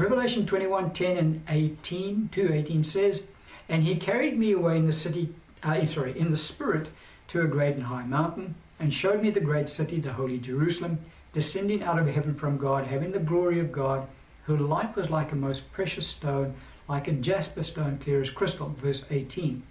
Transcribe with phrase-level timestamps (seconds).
[0.00, 3.24] Revelation 21 10 and 18, 2 18 says,
[3.68, 6.88] And he carried me away in the city, uh, sorry, in the spirit
[7.28, 11.00] to a great and high mountain, and showed me the great city, the holy Jerusalem,
[11.34, 14.08] descending out of heaven from God, having the glory of God,
[14.44, 16.54] her light was like a most precious stone,
[16.88, 18.74] like a jasper stone, clear as crystal.
[18.80, 19.62] Verse 18.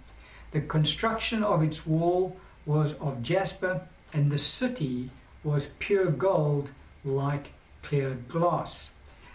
[0.52, 3.80] The construction of its wall was of jasper,
[4.12, 5.10] and the city
[5.42, 6.70] was pure gold,
[7.04, 7.50] like
[7.82, 8.90] clear glass.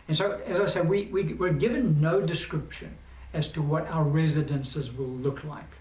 [0.08, 2.95] And so, as I said, we, we, we're given no description
[3.34, 5.72] as to what our residences will look like.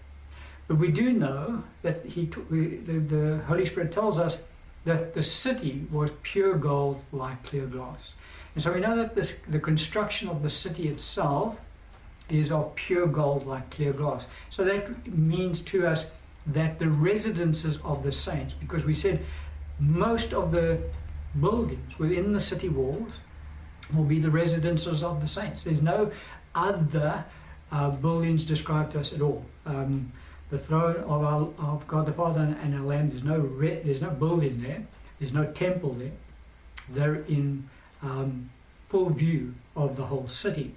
[0.67, 4.43] But we do know that he, the, the Holy Spirit tells us
[4.83, 8.13] that the city was pure gold like clear glass.
[8.55, 11.61] And so we know that this, the construction of the city itself
[12.29, 14.27] is of pure gold like clear glass.
[14.49, 16.09] So that means to us
[16.47, 19.23] that the residences of the saints, because we said
[19.79, 20.79] most of the
[21.39, 23.19] buildings within the city walls
[23.93, 25.63] will be the residences of the saints.
[25.63, 26.11] There's no
[26.53, 27.25] other
[27.71, 29.45] uh, buildings described to us at all.
[29.65, 30.11] Um,
[30.49, 34.01] the throne of, our, of God the Father and our Lamb, there's no, re- there's
[34.01, 34.83] no building there,
[35.19, 36.11] there's no temple there.
[36.89, 37.67] They're in
[38.01, 38.49] um,
[38.89, 40.75] full view of the whole city.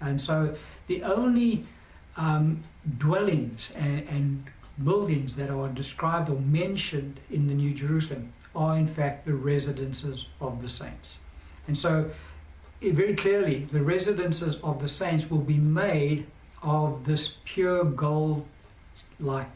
[0.00, 0.54] And so
[0.86, 1.64] the only
[2.16, 2.62] um,
[2.98, 4.44] dwellings and, and
[4.84, 10.28] buildings that are described or mentioned in the New Jerusalem are in fact the residences
[10.40, 11.18] of the saints.
[11.66, 12.10] And so
[12.80, 16.26] very clearly, the residences of the saints will be made
[16.62, 18.46] of this pure gold
[19.20, 19.50] like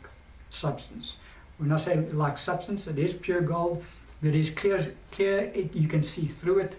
[0.50, 1.16] substance.
[1.58, 3.84] When I say like substance, it is pure gold.
[4.22, 5.50] It is clear, clear.
[5.54, 6.76] It, you can see through it.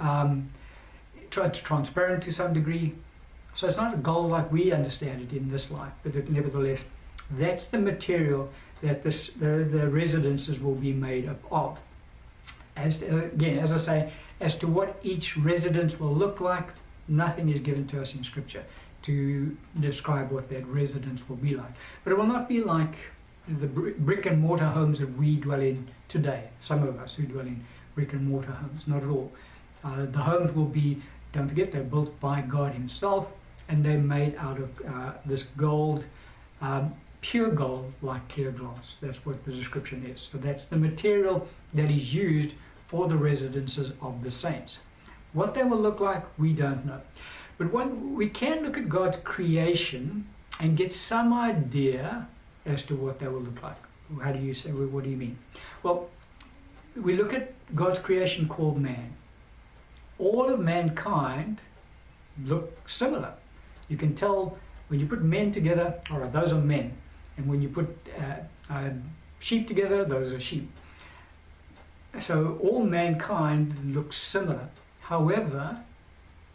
[0.00, 0.50] Um,
[1.30, 2.94] it's transparent to some degree.
[3.54, 6.84] So it's not a gold like we understand it in this life, but it, nevertheless,
[7.32, 8.50] that's the material
[8.82, 11.78] that this, the, the residences will be made up of.
[12.76, 16.68] As to, again, as I say, as to what each residence will look like,
[17.08, 18.64] nothing is given to us in Scripture
[19.02, 21.72] to describe what that residence will be like.
[22.04, 22.94] But it will not be like
[23.48, 27.46] the brick and mortar homes that we dwell in today, some of us who dwell
[27.46, 29.32] in brick and mortar homes, not at all.
[29.84, 31.00] Uh, the homes will be,
[31.32, 33.30] don't forget, they're built by God Himself
[33.68, 36.04] and they're made out of uh, this gold,
[36.60, 38.98] um, pure gold like clear glass.
[39.00, 40.20] That's what the description is.
[40.20, 42.54] So that's the material that is used
[42.88, 44.80] for the residences of the saints.
[45.32, 47.00] What they will look like, we don't know.
[47.58, 50.26] But when we can look at God's creation
[50.60, 52.28] and get some idea
[52.66, 53.76] as to what they will look like.
[54.22, 55.38] How do you say, what do you mean?
[55.82, 56.08] Well,
[56.96, 59.14] we look at God's creation called man.
[60.18, 61.60] All of mankind
[62.44, 63.34] look similar.
[63.88, 66.96] You can tell when you put men together, all right, those are men.
[67.36, 67.88] And when you put
[68.18, 68.90] uh, uh,
[69.38, 70.70] sheep together, those are sheep.
[72.20, 74.68] So all mankind looks similar.
[75.00, 75.78] However,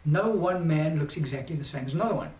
[0.04, 2.30] no one man looks exactly the same as another one.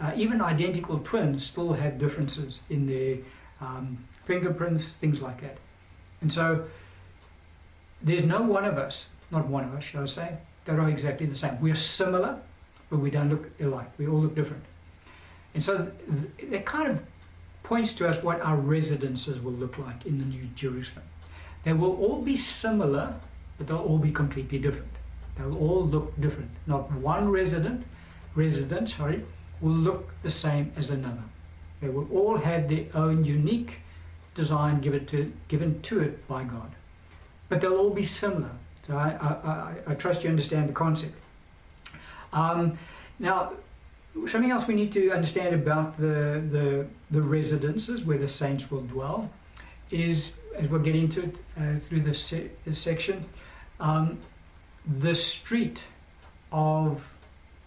[0.00, 3.18] Uh, even identical twins still have differences in their
[3.60, 5.58] um, fingerprints, things like that.
[6.20, 6.64] And so
[8.02, 11.26] there's no one of us, not one of us, shall I say, that are exactly
[11.26, 11.60] the same.
[11.60, 12.38] We are similar,
[12.90, 13.90] but we don't look alike.
[13.98, 14.64] We all look different.
[15.54, 15.92] And so
[16.38, 17.04] th- that kind of
[17.62, 21.06] points to us what our residences will look like in the New Jerusalem.
[21.64, 23.14] They will all be similar,
[23.58, 24.92] but they'll all be completely different.
[25.36, 26.50] They'll all look different.
[26.66, 27.84] Not one resident,
[28.34, 29.24] resident, sorry,
[29.60, 31.22] will look the same as another.
[31.80, 33.80] They will all have their own unique
[34.34, 36.72] design given to, given to it by God.
[37.48, 38.50] But they'll all be similar.
[38.86, 41.14] So I, I, I, I trust you understand the concept.
[42.32, 42.78] Um,
[43.18, 43.54] now,
[44.26, 48.82] something else we need to understand about the, the, the residences where the saints will
[48.82, 49.30] dwell
[49.94, 53.24] is as we'll get into it uh, through this, se- this section,
[53.80, 54.18] um,
[54.86, 55.84] the street
[56.52, 57.08] of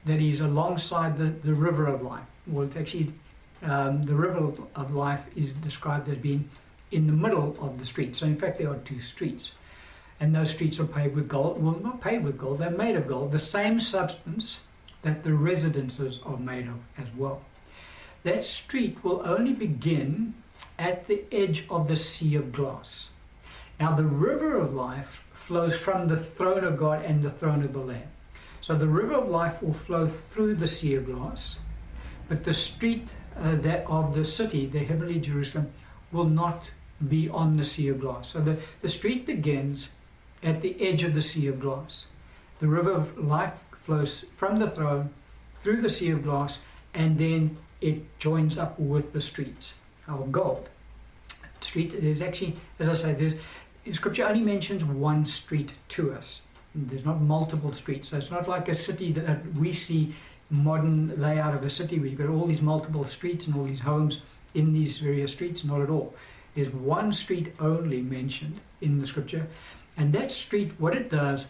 [0.06, 2.24] that is alongside the, the river of life.
[2.46, 3.14] Well, it's actually
[3.64, 6.50] um, the river of life is described as being
[6.92, 8.16] in the middle of the street.
[8.16, 9.52] So, in fact, there are two streets.
[10.20, 11.62] And those streets are paved with gold.
[11.62, 14.62] Well, not paved with gold, they're made of gold, the same substance
[15.02, 17.42] that the residences are made of as well.
[18.24, 20.34] That street will only begin
[20.78, 23.10] at the edge of the sea of glass.
[23.80, 27.74] Now, the river of life flows from the throne of God and the throne of
[27.74, 28.10] the Lamb.
[28.62, 31.60] So, the river of life will flow through the sea of glass,
[32.28, 33.10] but the street
[33.40, 35.72] uh, that of the city, the heavenly Jerusalem,
[36.12, 36.72] will not
[37.08, 38.30] be on the sea of glass.
[38.30, 39.92] So, the, the street begins
[40.44, 42.08] at the edge of the sea of glass.
[42.60, 45.12] The river of life flows from the throne
[45.56, 46.60] through the sea of glass,
[46.94, 49.76] and then it joins up with the streets
[50.08, 50.70] of gold.
[51.60, 53.36] Street, there's actually, as I say, there's,
[53.92, 56.42] Scripture only mentions one street to us.
[56.76, 58.10] There's not multiple streets.
[58.10, 60.14] So it's not like a city that we see
[60.50, 63.80] modern layout of a city where you've got all these multiple streets and all these
[63.80, 64.22] homes
[64.54, 65.64] in these various streets.
[65.64, 66.14] Not at all.
[66.56, 69.48] There's one street only mentioned in the scripture.
[69.96, 71.48] And that street, what it does,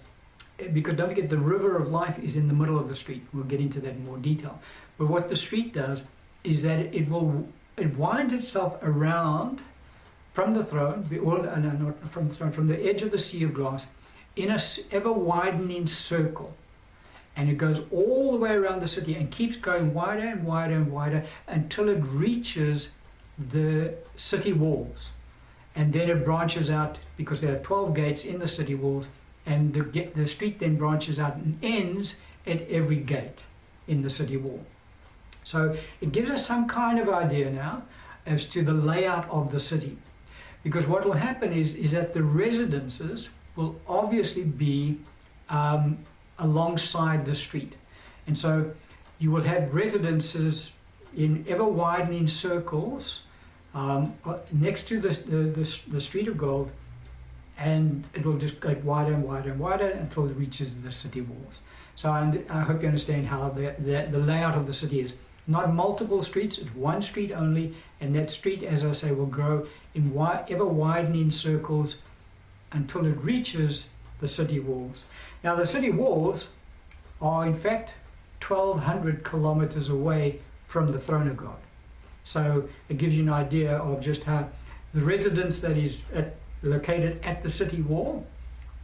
[0.74, 3.26] because don't forget the river of life is in the middle of the street.
[3.34, 4.60] We'll get into that in more detail.
[4.98, 6.06] But what the street does
[6.44, 7.48] is that it will
[7.78, 9.62] it winds itself around
[10.34, 13.18] from the throne, or uh, no, not from the throne, from the edge of the
[13.18, 13.88] sea of glass,
[14.36, 14.60] in a
[14.92, 16.56] ever widening circle.
[17.36, 20.76] And it goes all the way around the city and keeps going wider and wider
[20.76, 22.90] and wider until it reaches
[23.38, 25.12] the city walls.
[25.76, 29.10] And then it branches out because there are 12 gates in the city walls,
[29.46, 32.16] and the, the street then branches out and ends
[32.48, 33.46] at every gate
[33.88, 34.66] in the city wall.
[35.48, 37.84] So it gives us some kind of idea now
[38.26, 39.98] as to the layout of the city.
[40.62, 45.00] Because what will happen is, is that the residences will obviously be
[45.48, 46.00] um,
[46.38, 47.78] alongside the street.
[48.28, 48.72] And so
[49.20, 50.72] you will have residences
[51.16, 53.22] in ever widening circles
[53.74, 56.72] um, uh, next to the, the, the, street of gold,
[57.58, 61.22] and it will just go wider and wider and wider until it reaches the city
[61.22, 61.62] walls.
[61.96, 65.16] So I, I hope you understand how the, the, the layout of the city is.
[65.48, 69.66] Not multiple streets, it's one street only, and that street, as I say, will grow
[69.96, 70.12] in
[70.50, 71.98] ever widening circles
[72.74, 73.88] until it reaches
[74.20, 75.06] the city walls.
[75.44, 76.50] Now, the city walls
[77.22, 77.94] are in fact
[78.46, 81.58] 1200 kilometers away from the throne of God.
[82.24, 84.50] So it gives you an idea of just how
[84.94, 88.26] the residence that is at, located at the city wall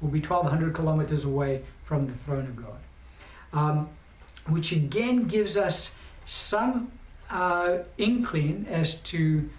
[0.02, 2.80] will be 1200 kilometers away from the throne of God.
[3.52, 3.90] Um,
[4.48, 5.94] which again gives us
[6.26, 6.92] some
[7.30, 9.50] uh, inkling as to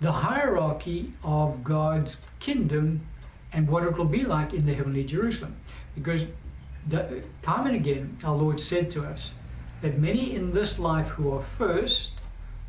[0.00, 3.06] the hierarchy of God's kingdom
[3.52, 5.56] and what it will be like in the heavenly Jerusalem.
[5.94, 6.26] Because
[6.86, 9.32] the, time and again, our Lord said to us
[9.80, 12.12] that many in this life who are first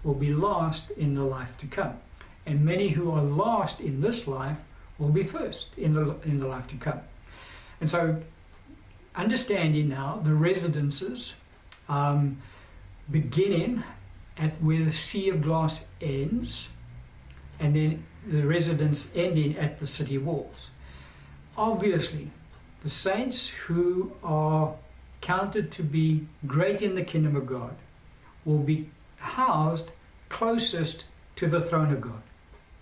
[0.03, 1.97] will be lost in the life to come.
[2.45, 4.61] And many who are lost in this life
[4.99, 7.01] will be first in the, in the life to come.
[7.81, 8.21] And so,
[9.15, 11.35] understanding now the residences,
[11.89, 12.41] um,
[13.09, 13.83] beginning
[14.37, 16.69] at where the sea of glass ends,
[17.59, 20.69] and then the residence ending at the city walls.
[21.57, 22.29] Obviously,
[22.83, 24.73] the saints who are
[25.21, 27.75] counted to be great in the kingdom of God
[28.43, 29.91] will be housed
[30.29, 31.05] closest
[31.35, 32.21] to the throne of God.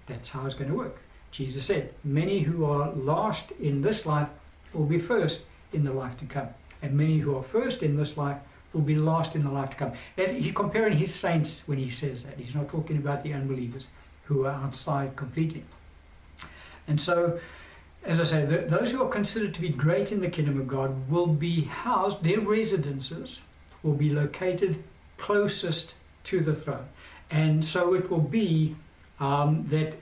[0.08, 0.98] That's how it's going to work.
[1.32, 4.30] Jesus said, Many who are last in this life
[4.74, 5.42] will be first
[5.72, 6.50] in the life to come,
[6.82, 8.38] and many who are first in this life
[8.74, 9.94] will be lost in the life to come.
[10.16, 12.38] He's comparing his saints when he says that.
[12.38, 13.88] He's not talking about the unbelievers
[14.26, 15.64] who are outside completely.
[16.88, 17.40] And so,
[18.04, 21.10] as I say, those who are considered to be great in the kingdom of God
[21.10, 23.42] will be housed, their residences
[23.84, 24.84] will be located
[25.18, 25.94] closest
[26.26, 26.88] to the throne.
[27.30, 28.76] And so it will be
[29.20, 29.96] um, that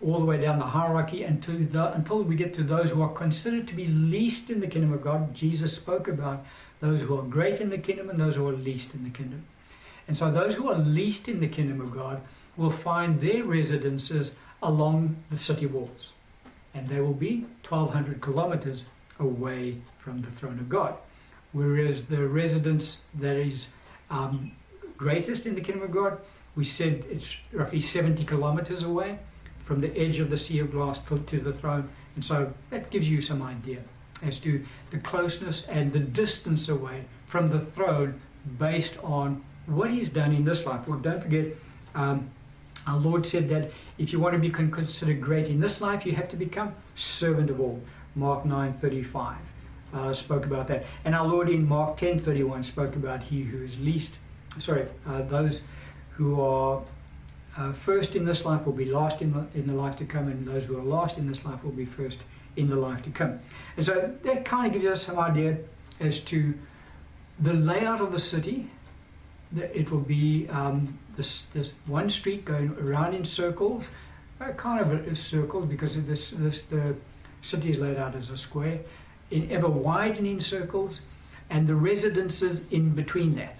[0.00, 3.12] all the way down the hierarchy until, the, until we get to those who are
[3.12, 5.34] considered to be least in the kingdom of God.
[5.34, 6.44] Jesus spoke about
[6.80, 9.44] those who are great in the kingdom and those who are least in the kingdom.
[10.06, 12.22] And so those who are least in the kingdom of God
[12.56, 16.12] will find their residences along the city walls.
[16.74, 18.84] And they will be 1200 kilometers
[19.18, 20.94] away from the throne of God.
[21.52, 23.68] Whereas the residence that is
[24.10, 24.52] um,
[24.96, 26.18] greatest in the kingdom of God,
[26.56, 29.18] we said it's roughly 70 kilometers away
[29.62, 31.88] from the edge of the sea of glass to the throne.
[32.14, 33.80] And so that gives you some idea
[34.22, 38.20] as to the closeness and the distance away from the throne
[38.58, 40.88] based on what he's done in this life.
[40.88, 41.46] Well, don't forget,
[41.94, 42.30] um,
[42.86, 46.12] our Lord said that if you want to be considered great in this life, you
[46.12, 47.80] have to become servant of all.
[48.14, 49.36] Mark 9:35
[49.92, 53.78] uh, spoke about that, and our Lord in Mark 10:31 spoke about he who is
[53.78, 54.14] least.
[54.58, 55.60] Sorry, uh, those
[56.12, 56.82] who are
[57.56, 60.28] uh, first in this life will be last in the, in the life to come,
[60.28, 62.18] and those who are last in this life will be first
[62.56, 63.38] in the life to come.
[63.76, 65.58] And so that kind of gives us some idea
[66.00, 66.54] as to
[67.40, 68.70] the layout of the city.
[69.56, 73.90] It will be um, this, this one street going around in circles,
[74.40, 76.96] uh, kind of a, a circle because this, this, the
[77.40, 78.80] city is laid out as a square,
[79.30, 81.02] in ever widening circles,
[81.50, 83.56] and the residences in between that.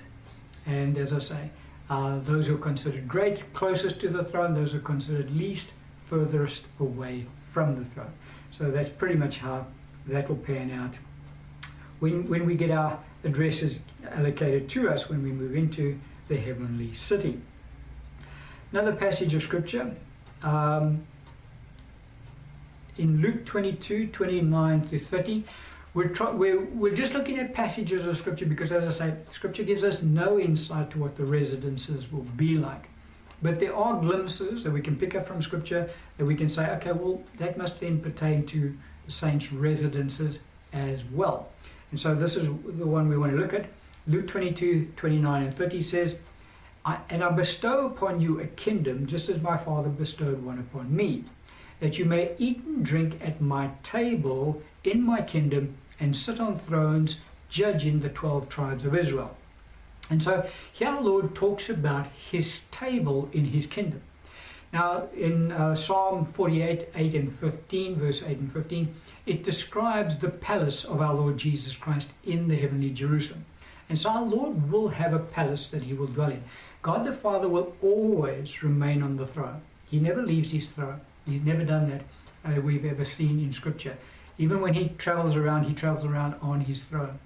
[0.67, 1.51] And as I say,
[1.89, 5.73] uh, those who are considered great, closest to the throne, those who are considered least,
[6.05, 8.13] furthest away from the throne.
[8.51, 9.67] So that's pretty much how
[10.07, 10.97] that will pan out.
[12.01, 16.95] When, when we get our addresses allocated to us when we move into the heavenly
[16.95, 17.41] city.
[18.71, 19.95] Another passage of scripture
[20.43, 21.05] um,
[22.97, 25.45] in Luke 22 29 to 30,
[25.95, 29.83] we're, we're, we're just looking at passages of Scripture because, as I say, Scripture gives
[29.83, 32.89] us no insight to what the residences will be like.
[33.41, 36.69] But there are glimpses that we can pick up from Scripture that we can say,
[36.77, 38.77] okay, well, that must then pertain to
[39.07, 40.41] the saints' residences
[40.73, 41.51] as well.
[41.91, 43.67] And so this is the one we want to look at.
[44.07, 46.17] Luke 22, 29 and 30 says,
[46.85, 51.25] And I bestow upon you a kingdom, just as my Father bestowed one upon me,
[51.81, 56.59] that you may eat and drink at my table in my kingdom and sit on
[56.59, 59.37] thrones judging the 12 tribes of Israel.
[60.11, 64.03] And so here our Lord talks about his table in his kingdom.
[64.73, 70.29] Now, in uh, Psalm 48, 8 and 15, verse 8 and 15, it describes the
[70.29, 73.47] palace of our Lord Jesus Christ in the heavenly Jerusalem.
[73.89, 76.45] And so our Lord will have a palace that he will dwell in.
[76.83, 79.63] God the Father will always remain on the throne.
[79.91, 81.01] He never leaves his throne.
[81.25, 82.03] He's never done that
[82.45, 83.97] uh, we've ever seen in Scripture.
[84.37, 87.19] Even when he travels around, he travels around on his throne.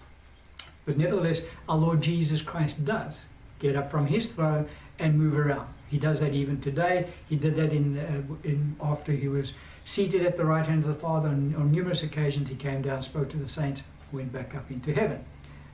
[0.84, 3.24] But nevertheless, our Lord Jesus Christ does
[3.58, 5.72] get up from his throne and move around.
[5.88, 7.06] He does that even today.
[7.28, 9.52] He did that in, uh, in after he was
[9.84, 11.28] seated at the right hand of the Father.
[11.28, 14.92] On, on numerous occasions, he came down, spoke to the saints, went back up into
[14.92, 15.24] heaven,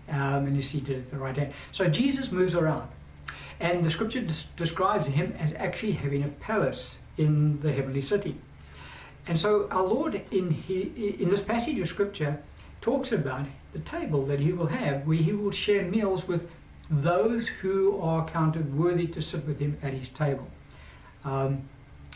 [0.09, 1.53] um, and is seated at the right hand.
[1.73, 2.89] So Jesus moves around,
[3.61, 8.37] and the Scripture des- describes him as actually having a palace in the heavenly city.
[9.27, 12.43] And so our Lord, in, he, in this passage of Scripture,
[12.81, 16.51] talks about the table that he will have, where he will share meals with
[16.91, 20.49] those who are counted worthy to sit with him at his table.
[21.25, 21.69] Um,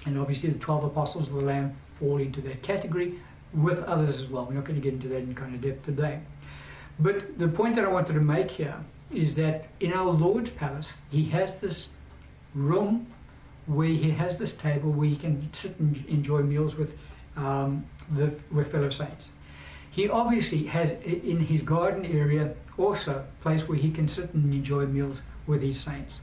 [0.06, 3.18] and obviously, the 12 apostles of the Lamb fall into that category
[3.52, 4.46] with others as well.
[4.46, 6.20] We're not going to get into that in kind of depth today.
[6.98, 8.76] But the point that I wanted to make here
[9.12, 11.88] is that in our Lord's palace, he has this
[12.54, 13.06] room
[13.66, 16.98] where he has this table where he can sit and enjoy meals with,
[17.36, 19.26] um, the, with fellow saints.
[19.92, 24.52] He obviously has in his garden area also a place where he can sit and
[24.52, 26.20] enjoy meals with his saints.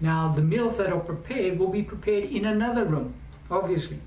[0.00, 3.14] Now, the meals that are prepared will be prepared in another room,
[3.48, 4.00] obviously.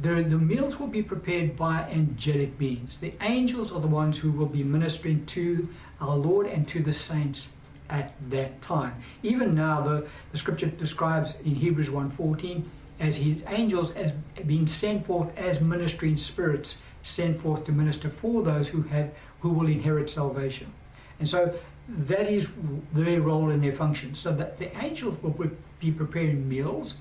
[0.00, 2.98] The, the meals will be prepared by angelic beings.
[2.98, 5.68] The angels are the ones who will be ministering to
[6.00, 7.48] our Lord and to the saints
[7.90, 8.94] at that time.
[9.24, 12.62] Even now, the, the scripture describes in Hebrews 1.14
[13.00, 14.12] as his angels as
[14.46, 19.10] being sent forth as ministering spirits, sent forth to minister for those who have
[19.40, 20.72] who will inherit salvation.
[21.18, 21.54] And so
[21.88, 22.48] that is
[22.92, 24.14] their role and their function.
[24.14, 26.96] So that the angels will be preparing meals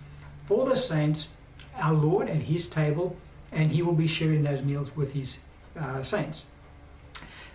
[0.46, 1.30] for the saints,
[1.76, 3.16] our Lord at his table,
[3.52, 5.40] and he will be sharing those meals with his
[5.80, 6.46] uh, saints.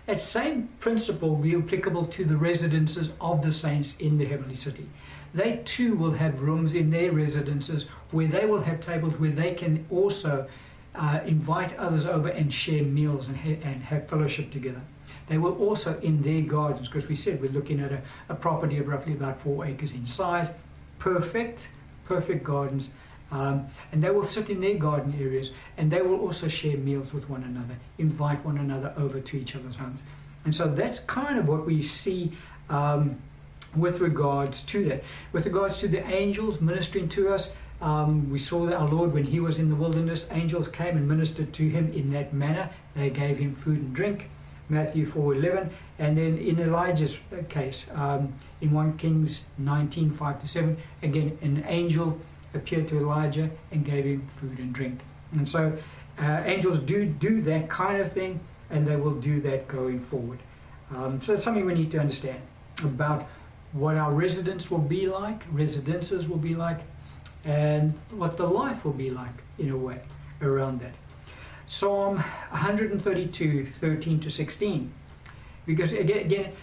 [0.07, 4.55] That same principle will be applicable to the residences of the saints in the heavenly
[4.55, 4.87] city.
[5.33, 9.53] They too will have rooms in their residences where they will have tables where they
[9.53, 10.47] can also
[10.95, 14.81] uh, invite others over and share meals and, ha- and have fellowship together.
[15.27, 18.77] They will also in their gardens, because we said we're looking at a, a property
[18.77, 20.49] of roughly about four acres in size,
[20.99, 21.69] perfect,
[22.05, 22.89] perfect gardens
[23.31, 27.13] um, and they will sit in their garden areas and they will also share meals
[27.13, 29.99] with one another, invite one another over to each other's homes.
[30.43, 32.33] And so that's kind of what we see
[32.69, 33.17] um,
[33.75, 35.03] with regards to that.
[35.31, 39.25] With regards to the angels ministering to us, um, we saw that our Lord, when
[39.25, 42.69] he was in the wilderness, angels came and ministered to him in that manner.
[42.95, 44.29] They gave him food and drink.
[44.69, 45.69] Matthew 4:11,
[45.99, 47.19] and then in Elijah's
[47.49, 52.17] case, um, in 1 Kings 19, 5 to 7, again an angel
[52.53, 55.01] appeared to Elijah and gave him food and drink.
[55.33, 55.77] And so
[56.17, 60.39] uh, angels do do that kind of thing, and they will do that going forward.
[60.95, 62.41] Um, so it's something we need to understand
[62.83, 63.27] about
[63.73, 66.79] what our residence will be like, residences will be like,
[67.45, 69.99] and what the life will be like in a way
[70.41, 70.93] around that.
[71.65, 74.93] Psalm 132, 13 to 16.
[75.65, 76.53] Because again, again,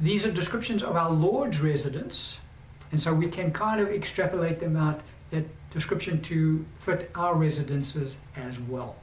[0.00, 2.40] these are descriptions of our Lord's residence,
[2.90, 5.00] and so we can kind of extrapolate them out
[5.30, 8.96] that description to fit our residences as well.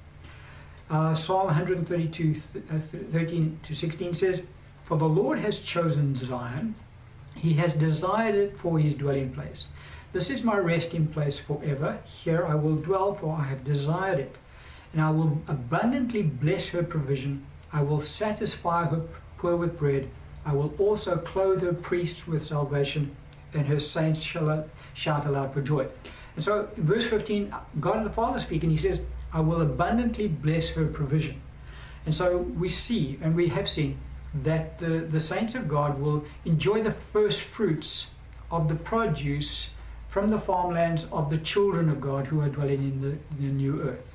[0.89, 2.79] Uh, Psalm 132, uh,
[3.11, 4.41] 13 to 16 says,
[4.83, 6.75] For the Lord has chosen Zion,
[7.35, 9.67] he has desired it for his dwelling place.
[10.11, 11.99] This is my resting place forever.
[12.03, 14.37] Here I will dwell, for I have desired it.
[14.91, 17.45] And I will abundantly bless her provision.
[17.71, 19.03] I will satisfy her
[19.37, 20.09] poor with bread.
[20.45, 23.15] I will also clothe her priests with salvation,
[23.53, 25.85] and her saints shall shout aloud for joy.
[26.35, 28.99] And so verse 15, God the Father speaking, he says,
[29.31, 31.39] I will abundantly bless her provision.
[32.07, 33.99] And so we see, and we have seen,
[34.43, 38.07] that the, the saints of God will enjoy the first fruits
[38.49, 39.69] of the produce
[40.09, 43.53] from the farmlands of the children of God who are dwelling in the, in the
[43.53, 44.13] new earth.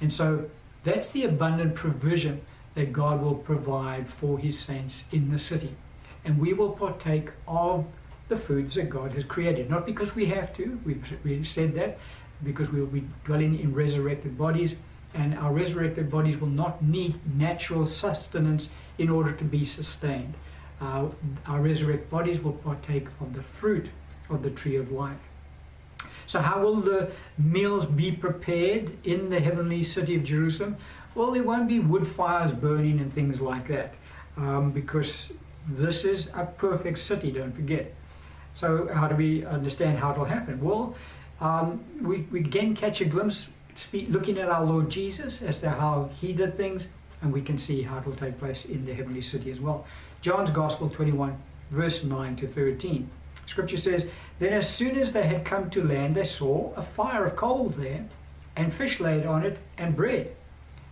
[0.00, 0.48] And so
[0.84, 2.40] that's the abundant provision
[2.74, 5.74] that God will provide for his saints in the city.
[6.24, 7.84] And we will partake of
[8.28, 9.68] the foods that God has created.
[9.68, 11.98] Not because we have to, we've, we've said that,
[12.44, 14.76] because we'll be dwelling in resurrected bodies,
[15.14, 20.34] and our resurrected bodies will not need natural sustenance in order to be sustained.
[20.80, 21.08] Uh,
[21.46, 23.90] our resurrected bodies will partake of the fruit
[24.30, 25.28] of the tree of life.
[26.32, 30.78] So, how will the meals be prepared in the heavenly city of Jerusalem?
[31.14, 33.92] Well, there won't be wood fires burning and things like that
[34.38, 35.30] um, because
[35.68, 37.92] this is a perfect city, don't forget.
[38.54, 40.58] So, how do we understand how it will happen?
[40.62, 40.94] Well,
[41.42, 45.68] um, we, we again catch a glimpse speak, looking at our Lord Jesus as to
[45.68, 46.88] how he did things,
[47.20, 49.84] and we can see how it will take place in the heavenly city as well.
[50.22, 51.36] John's Gospel 21,
[51.70, 53.10] verse 9 to 13.
[53.52, 57.26] Scripture says, Then as soon as they had come to land, they saw a fire
[57.26, 58.06] of coals there,
[58.56, 60.34] and fish laid on it, and bread.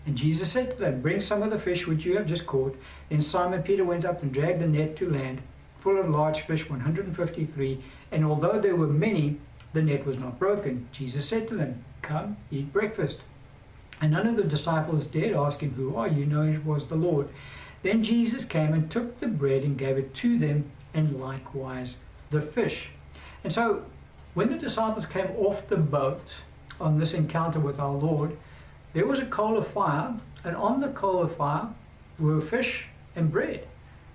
[0.04, 2.78] And Jesus said to them, Bring some of the fish which you have just caught.
[3.08, 5.40] Then Simon Peter went up and dragged the net to land,
[5.78, 7.82] full of large fish, 153.
[8.12, 9.38] And although there were many,
[9.72, 10.86] the net was not broken.
[10.92, 13.22] Jesus said to them, Come, eat breakfast.
[14.02, 16.26] And none of the disciples dared ask him, Who are you?
[16.26, 17.30] knowing it was the Lord.
[17.82, 21.96] Then Jesus came and took the bread and gave it to them, and likewise
[22.30, 22.90] the fish.
[23.44, 23.84] And so,
[24.34, 26.36] when the disciples came off the boat
[26.80, 28.36] on this encounter with our Lord,
[28.92, 31.68] there was a coal of fire, and on the coal of fire
[32.18, 33.66] were fish and bread.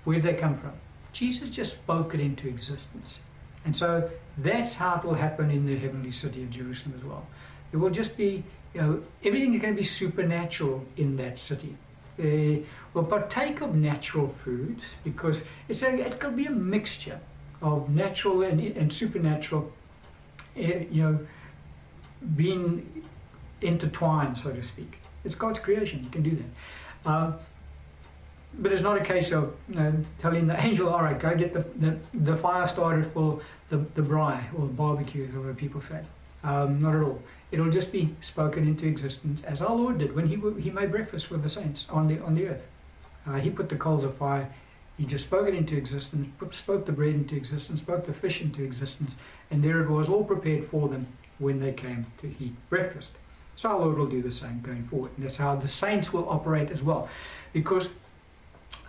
[0.04, 0.74] Where did they come from?
[1.12, 3.20] Jesus just spoke it into existence.
[3.66, 7.26] And so that's how it will happen in the heavenly city of Jerusalem as well.
[7.72, 8.44] It will just be,
[8.74, 11.76] you know, everything is going to be supernatural in that city.
[12.20, 17.20] Uh, we'll partake of natural foods because it's a, it could be a mixture
[17.66, 19.74] of natural and, and supernatural,
[20.56, 21.20] uh, you know,
[22.36, 23.04] being
[23.62, 25.00] intertwined, so to speak.
[25.24, 26.04] It's God's creation.
[26.04, 27.10] You can do that.
[27.10, 27.32] Uh,
[28.60, 31.54] but it's not a case of you know, telling the angel, all right, go get
[31.54, 36.02] the, the, the fire started for the, the braai or barbecues or whatever people say.
[36.44, 37.22] Um, not at all.
[37.52, 41.26] It'll just be spoken into existence as our Lord did when he, he made breakfast
[41.26, 42.68] for the saints on the, on the earth.
[43.26, 44.54] Uh, he put the coals of fire,
[44.98, 48.64] he just spoke it into existence, spoke the bread into existence, spoke the fish into
[48.64, 49.18] existence,
[49.52, 53.14] and there it was all prepared for them when they came to eat breakfast.
[53.58, 55.12] So our Lord will do the same going forward.
[55.18, 57.10] And that's how the saints will operate as well.
[57.54, 57.90] Because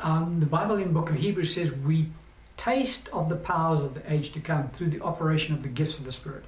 [0.00, 2.08] um, the Bible in the book of Hebrews says we
[2.56, 5.98] taste of the powers of the age to come through the operation of the gifts
[5.98, 6.44] of the Spirit.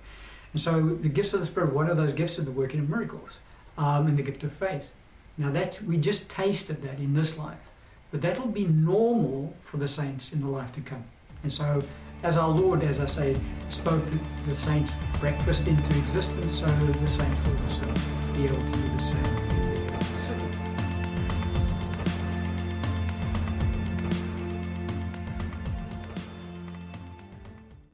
[0.52, 2.88] And so the gifts of the Spirit, one of those gifts is the working of
[2.88, 3.36] miracles
[3.76, 4.90] um, and the gift of faith.
[5.36, 7.67] Now that's we just tasted that in this life,
[8.10, 11.04] but that'll be normal for the saints in the life to come.
[11.42, 11.82] And so,
[12.22, 13.36] as our Lord, as I say,
[13.70, 17.86] spoke the, the saints' breakfast into existence, so the saints will also
[18.34, 19.47] be able to